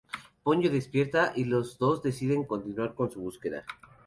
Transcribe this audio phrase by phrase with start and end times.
[0.43, 3.63] Ponyo despierta y los dos deciden continuar con su búsqueda.